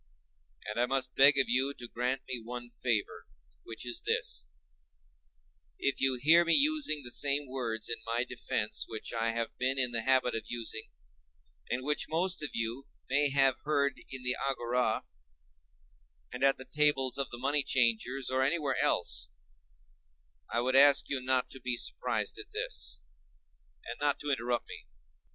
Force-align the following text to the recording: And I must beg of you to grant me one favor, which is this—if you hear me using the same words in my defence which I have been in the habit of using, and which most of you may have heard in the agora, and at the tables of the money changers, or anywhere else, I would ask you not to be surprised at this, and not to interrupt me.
And 0.65 0.79
I 0.79 0.87
must 0.87 1.13
beg 1.13 1.37
of 1.37 1.47
you 1.47 1.75
to 1.75 1.87
grant 1.87 2.23
me 2.27 2.39
one 2.43 2.71
favor, 2.71 3.27
which 3.61 3.85
is 3.85 4.01
this—if 4.01 6.01
you 6.01 6.15
hear 6.19 6.43
me 6.43 6.55
using 6.55 7.03
the 7.03 7.11
same 7.11 7.45
words 7.47 7.87
in 7.87 7.97
my 8.03 8.23
defence 8.23 8.85
which 8.89 9.13
I 9.13 9.29
have 9.29 9.55
been 9.59 9.77
in 9.77 9.91
the 9.91 10.01
habit 10.01 10.33
of 10.33 10.45
using, 10.49 10.89
and 11.69 11.83
which 11.83 12.09
most 12.09 12.41
of 12.41 12.49
you 12.55 12.85
may 13.11 13.29
have 13.29 13.57
heard 13.63 14.01
in 14.09 14.23
the 14.23 14.35
agora, 14.37 15.05
and 16.33 16.43
at 16.43 16.57
the 16.57 16.65
tables 16.65 17.19
of 17.19 17.29
the 17.29 17.37
money 17.37 17.61
changers, 17.61 18.31
or 18.31 18.41
anywhere 18.41 18.77
else, 18.83 19.29
I 20.51 20.61
would 20.61 20.75
ask 20.75 21.09
you 21.09 21.21
not 21.21 21.47
to 21.51 21.59
be 21.59 21.77
surprised 21.77 22.39
at 22.39 22.49
this, 22.49 22.97
and 23.85 23.99
not 23.99 24.17
to 24.21 24.31
interrupt 24.31 24.67
me. 24.67 24.87